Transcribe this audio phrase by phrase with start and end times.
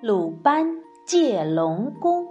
[0.00, 0.64] 鲁班
[1.04, 2.24] 借龙宫。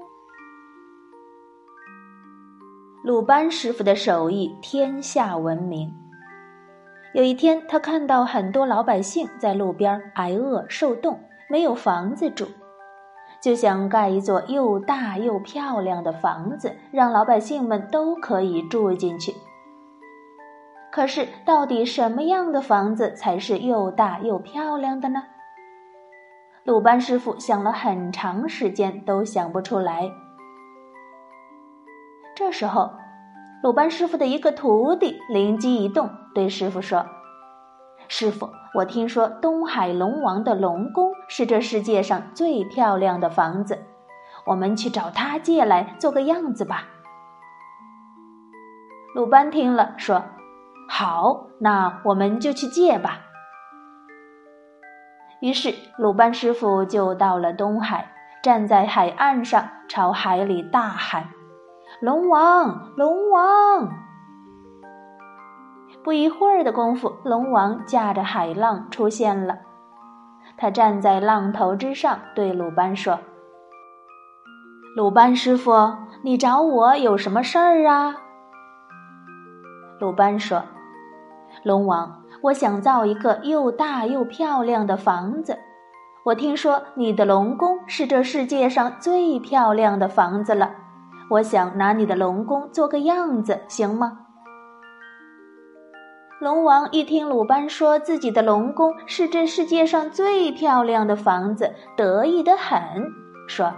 [3.03, 5.93] 鲁班师傅的手艺天下闻名。
[7.14, 11.20] 有一天，他看到很多老百姓在路边挨饿受冻，
[11.50, 12.48] 没有房子住，
[13.41, 19.34] 就想盖一座又大又漂亮的房子，让老百姓们都可以住进去。
[20.89, 25.21] 可是，到底什么样的房子才是又大又漂亮的呢？
[26.67, 30.12] 鲁班师傅想了很长时间，都想不出来。
[32.35, 32.91] 这时候，
[33.63, 37.05] 鲁班师傅的一个徒弟灵机一动，对师傅说
[38.09, 43.86] ：“师傅，我听说东海龙王的龙宫是这世界上最漂亮的房子，
[44.45, 46.84] 我们去找他借来做个样子吧。”
[49.16, 50.22] 鲁班听了说
[50.91, 53.22] ：“好，那我们就去借吧。”
[55.40, 58.11] 于是，鲁班师傅就到了东海，
[58.42, 61.30] 站在海岸上，朝海里大喊
[62.02, 63.89] ：“龙王，龙王！”
[66.03, 69.59] 不一会儿的功夫，龙王驾着海浪出现了。
[70.58, 73.20] 他站在浪头之上，对鲁班说
[74.98, 75.72] ：“鲁班师傅，
[76.23, 78.16] 你找我有什么事儿啊？”
[80.02, 80.64] 鲁班说
[81.64, 85.57] ：“龙王。”我想造一个又大又漂亮的房子。
[86.25, 90.71] 我听说你的龙宫是这世界上最漂亮的房子了。
[91.30, 94.19] 我想拿你的龙宫做个样子，行吗？
[96.39, 102.80] 龙王一听鲁班说自己的龙宫是这世界上最漂亮的房子，得意的很，
[103.47, 103.73] 说：“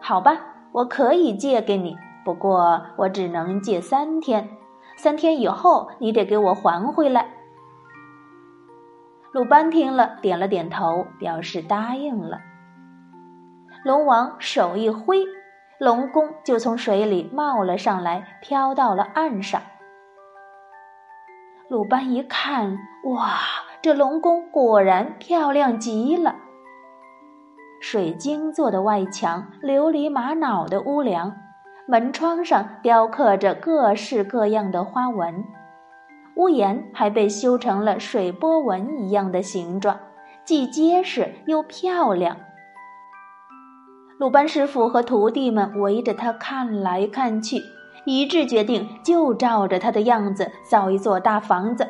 [0.00, 0.38] 好吧，
[0.72, 4.48] 我可以借给你，不过我只能借三天。”
[4.96, 7.28] 三天以后，你得给我还回来。
[9.32, 12.38] 鲁班听了，点了点头，表示答应了。
[13.84, 15.24] 龙王手一挥，
[15.78, 19.60] 龙宫就从水里冒了上来，飘到了岸上。
[21.68, 23.38] 鲁班一看，哇，
[23.82, 26.36] 这龙宫果然漂亮极了。
[27.80, 31.43] 水晶做的外墙，琉璃玛瑙的屋梁。
[31.86, 35.44] 门窗上雕刻着各式各样的花纹，
[36.36, 40.00] 屋檐还被修成了水波纹一样的形状，
[40.44, 42.38] 既结实又漂亮。
[44.18, 47.60] 鲁班师傅和徒弟们围着他看来看去，
[48.06, 51.86] 一致决定就照着他的样子造一座大房子。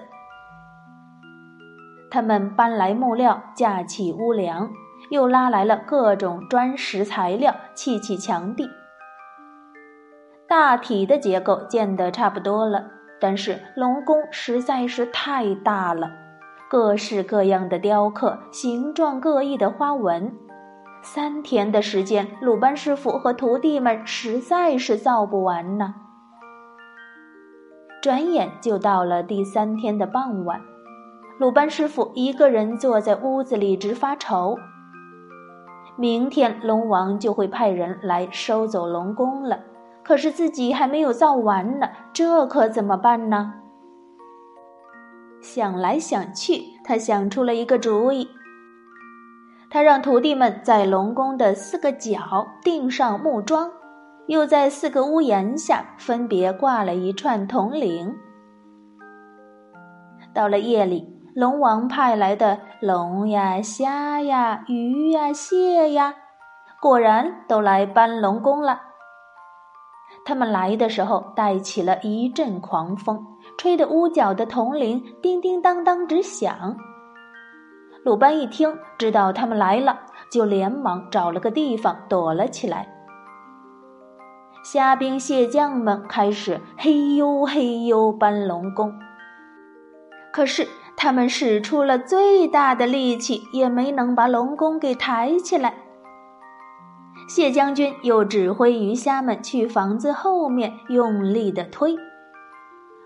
[2.10, 4.72] 他们搬来木料，架起屋梁，
[5.10, 8.68] 又拉来了各种砖石材料，砌起墙壁。
[10.56, 12.84] 大体的结构建得差不多了，
[13.20, 16.08] 但是龙宫实在是太大了，
[16.70, 20.32] 各式各样的雕刻，形状各异的花纹，
[21.02, 25.96] 三天的时间，鲁班师傅和徒弟们实在是造不完呢。
[28.00, 30.60] 转眼就到了第三天的傍晚，
[31.40, 34.56] 鲁班师傅一个人坐在屋子里直发愁。
[35.96, 39.58] 明天龙王就会派人来收走龙宫了。
[40.04, 43.54] 可是自己还没有造完呢，这可怎么办呢？
[45.40, 48.28] 想来想去，他想出了一个主意。
[49.70, 53.70] 他让徒弟们在龙宫的四个角钉上木桩，
[54.28, 58.14] 又在四个屋檐下分别挂了一串铜铃。
[60.32, 66.14] 到了夜里，龙王派来的龙呀、虾呀、鱼呀、蟹呀，
[66.80, 68.80] 果然都来搬龙宫了。
[70.24, 73.26] 他们来的时候，带起了一阵狂风，
[73.58, 76.76] 吹得屋角的铜铃叮叮当当直响。
[78.04, 79.98] 鲁班一听，知道他们来了，
[80.30, 82.88] 就连忙找了个地方躲了起来。
[84.64, 88.94] 虾兵蟹将们开始嘿呦嘿呦搬龙宫，
[90.32, 95.74] 可是他们使出了最大的力气，也没能把龙宫给抬起来。
[97.26, 101.96] 谢将军又指挥鱼虾们去房子后面用力的推，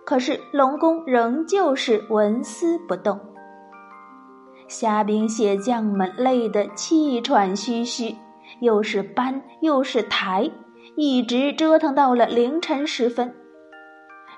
[0.04, 3.18] 可是龙宫仍旧是纹丝不动。
[4.66, 8.16] 虾兵蟹将们累得气喘吁吁，
[8.60, 10.50] 又是搬又是抬，
[10.96, 13.34] 一直折腾到了凌晨时分。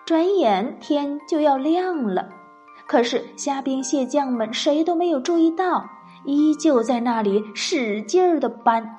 [0.04, 2.28] 转眼天就要亮了，
[2.86, 5.84] 可是虾兵蟹将们谁都没有注意到，
[6.26, 8.98] 依旧在那里使劲儿的搬。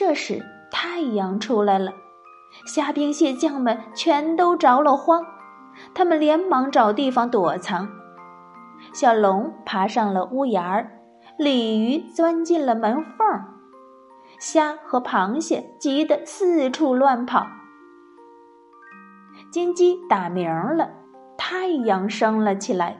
[0.00, 1.92] 这时，太阳出来了，
[2.64, 5.22] 虾兵蟹将们全都着了慌，
[5.92, 7.86] 他们连忙找地方躲藏。
[8.94, 10.90] 小龙爬上了屋檐儿，
[11.36, 13.44] 鲤鱼钻进了门缝儿，
[14.38, 17.46] 虾和螃蟹急得四处乱跑。
[19.52, 20.88] 金鸡打鸣了，
[21.36, 22.96] 太阳升了起来，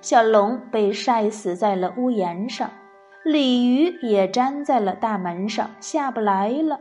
[0.00, 2.70] 小龙被晒死在了屋檐上，
[3.24, 6.80] 鲤鱼也粘在了大门上，下不来了。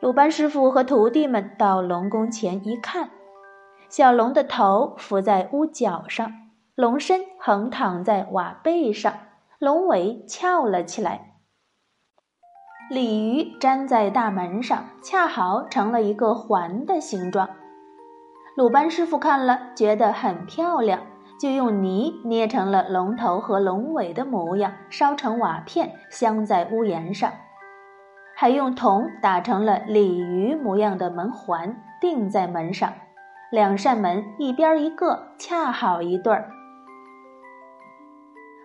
[0.00, 3.10] 鲁班师傅和徒弟们到龙宫前一看，
[3.90, 6.32] 小龙的头伏在屋角上，
[6.74, 9.12] 龙身横躺在瓦背上，
[9.58, 11.34] 龙尾翘了起来。
[12.88, 17.50] 鲤鱼粘在大门上，恰好成了一个环的形状。
[18.56, 21.02] 鲁班师傅看了，觉得很漂亮，
[21.38, 27.30] 就用泥捏成了龙头和龙尾的模样，烧成瓦片，镶在屋檐上。
[28.34, 32.92] 还用铜打成了鲤鱼模样的门环，钉在门上，
[33.50, 36.50] 两扇门一边一个，恰好一对儿。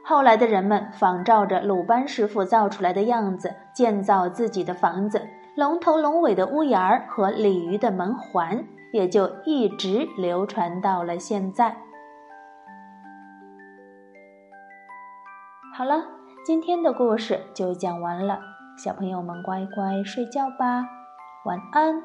[0.04, 5.22] 后来的人们仿照着鲁班师傅造出来的样子建造自己的房子，
[5.56, 11.78] 龙头龙尾的屋檐儿和鲤鱼的门环也就一直流传到了现在。
[15.82, 16.06] 好了，
[16.46, 18.40] 今天的故事就讲完了。
[18.78, 20.86] 小朋友们，乖乖睡觉吧，
[21.44, 22.04] 晚安。